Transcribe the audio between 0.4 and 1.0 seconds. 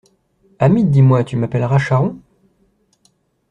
Hamid,